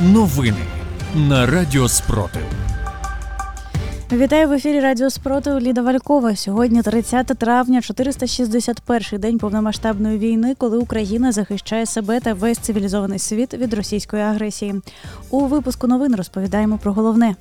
[0.00, 0.64] Новини
[1.16, 2.42] на Радіо Спротив.
[4.12, 6.36] Вітаю в ефірі Радіо Спротив Ліда Валькова.
[6.36, 13.54] Сьогодні 30 травня, 461-й день повномасштабної війни, коли Україна захищає себе та весь цивілізований світ
[13.54, 14.74] від російської агресії.
[15.30, 17.36] У випуску новин розповідаємо про головне.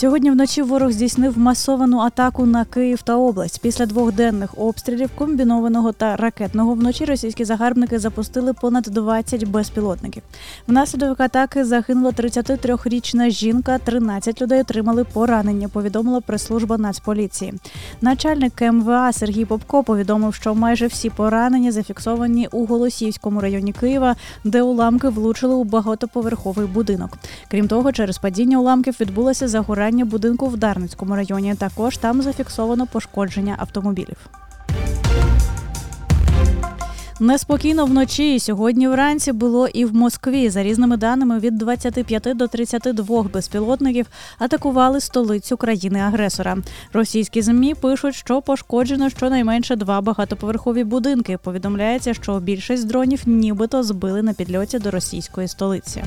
[0.00, 3.60] Сьогодні вночі ворог здійснив масовану атаку на Київ та область.
[3.62, 10.22] Після двохденних обстрілів комбінованого та ракетного вночі російські загарбники запустили понад 20 безпілотників.
[10.66, 13.78] Внаслідок атаки загинула 33-річна жінка.
[13.78, 15.68] 13 людей отримали поранення.
[15.68, 17.54] Повідомила прес-служба Нацполіції.
[18.00, 24.62] Начальник КМВА Сергій Попко повідомив, що майже всі поранення зафіксовані у Голосівському районі Києва, де
[24.62, 27.10] уламки влучили у багатоповерховий будинок.
[27.50, 31.54] Крім того, через падіння уламків відбулося загорання загорання будинку в Дарницькому районі.
[31.54, 34.16] Також там зафіксовано пошкодження автомобілів.
[37.20, 40.50] Неспокійно вночі сьогодні вранці було і в Москві.
[40.50, 44.06] За різними даними від 25 до 32 безпілотників
[44.38, 46.58] атакували столицю країни-агресора.
[46.92, 51.38] Російські змі пишуть, що пошкоджено щонайменше два багатоповерхові будинки.
[51.42, 56.04] Повідомляється, що більшість дронів нібито збили на підльоті до російської столиці.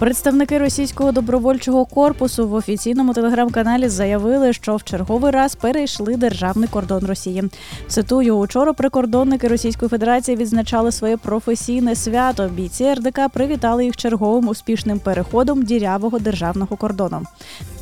[0.00, 7.06] Представники російського добровольчого корпусу в офіційному телеграм-каналі заявили, що в черговий раз перейшли державний кордон
[7.06, 7.44] Росії.
[7.88, 12.48] Цитую, учора прикордонники Російської Федерації відзначали своє професійне свято.
[12.48, 17.22] Бійці РДК привітали їх черговим успішним переходом дірявого державного кордону.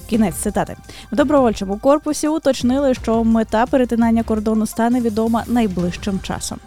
[0.07, 0.77] Кінець цитати
[1.13, 6.59] в добровольчому корпусі уточнили, що мета перетинання кордону стане відома найближчим часом.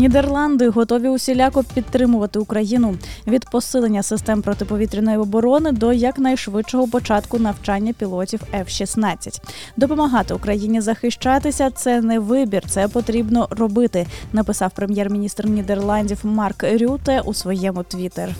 [0.00, 8.40] Нідерланди готові усіляко підтримувати Україну від посилення систем протиповітряної оборони до якнайшвидшого початку навчання пілотів
[8.54, 9.40] F-16.
[9.76, 14.06] Допомагати Україні захищатися це не вибір, це потрібно робити.
[14.32, 18.34] Написав прем'єр-міністр Нідерландів Марк Рюте у своєму твіттер.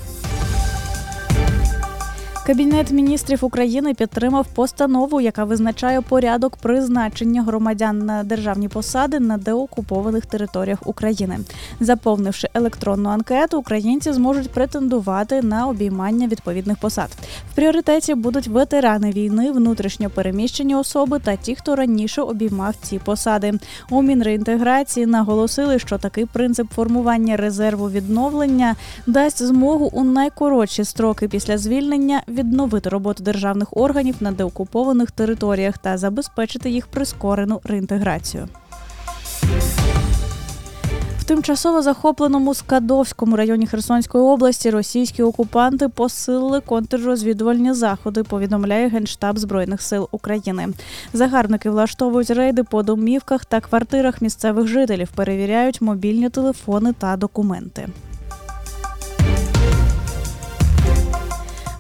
[2.47, 10.27] Кабінет міністрів України підтримав постанову, яка визначає порядок призначення громадян на державні посади на деокупованих
[10.27, 11.39] територіях України.
[11.81, 17.11] Заповнивши електронну анкету, українці зможуть претендувати на обіймання відповідних посад.
[17.53, 23.53] В пріоритеті будуть ветерани війни, внутрішньо переміщені особи та ті, хто раніше обіймав ці посади.
[23.91, 28.77] У мінреінтеграції наголосили, що такий принцип формування резерву відновлення
[29.07, 35.99] дасть змогу у найкоротші строки після звільнення відновити роботу державних органів на деокупованих територіях та
[35.99, 38.49] забезпечити їх прискорену реінтеграцію.
[41.19, 48.23] В тимчасово захопленому Скадовському районі Херсонської області російські окупанти посилили контррозвідувальні заходи.
[48.23, 50.69] Повідомляє генштаб збройних сил України.
[51.13, 57.89] Загарбники влаштовують рейди по домівках та квартирах місцевих жителів, перевіряють мобільні телефони та документи.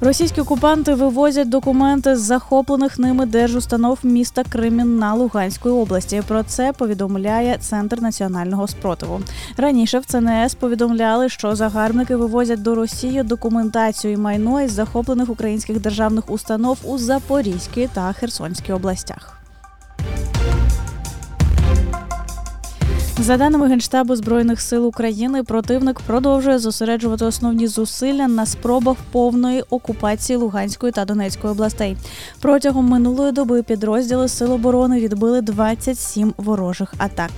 [0.02, 6.22] Російські окупанти вивозять документи з захоплених ними держустанов міста Кримін на Луганської області.
[6.28, 9.20] Про це повідомляє Центр національного спротиву.
[9.56, 15.80] Раніше в ЦНС повідомляли, що загарбники вивозять до Росії документацію і майно із захоплених українських
[15.80, 19.39] державних установ у Запорізькій та Херсонській областях.
[23.20, 30.36] За даними Генштабу збройних сил України, противник продовжує зосереджувати основні зусилля на спробах повної окупації
[30.36, 31.96] Луганської та Донецької областей.
[32.40, 37.30] Протягом минулої доби підрозділи Сил оборони відбили 27 ворожих атак.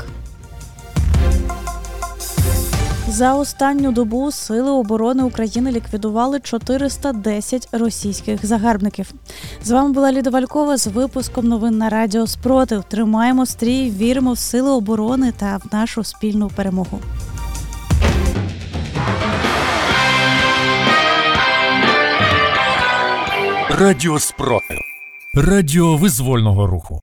[3.12, 9.12] За останню добу сили оборони України ліквідували 410 російських загарбників.
[9.64, 12.84] З вами була Ліда Валькова з випуском новин на Радіо Спротив.
[12.84, 17.00] Тримаємо стрій, віримо в сили оборони та в нашу спільну перемогу.
[23.70, 24.78] Радіо Спротив.
[25.34, 27.00] Радіо визвольного руху.